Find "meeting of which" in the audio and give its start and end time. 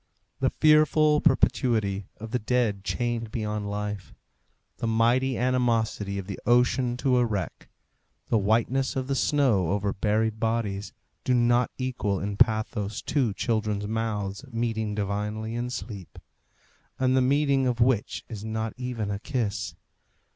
17.21-18.25